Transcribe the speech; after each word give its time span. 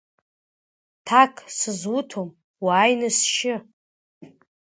Ҭак 1.05 1.35
сызуҭом, 1.57 2.29
уааины 2.65 3.09
сшьы. 3.17 3.55